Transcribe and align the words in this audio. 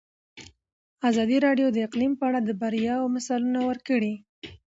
ازادي 1.09 1.37
راډیو 1.45 1.67
د 1.71 1.77
اقلیم 1.87 2.13
په 2.17 2.23
اړه 2.29 2.39
د 2.43 2.49
بریاوو 2.61 3.13
مثالونه 3.15 3.59
ورکړي. 3.69 4.13